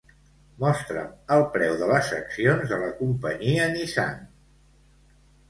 [0.61, 4.19] Mostra'm el preu de les accions de la companyia Nissan.